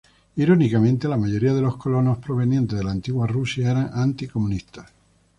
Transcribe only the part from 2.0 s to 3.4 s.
provenientes de la antigua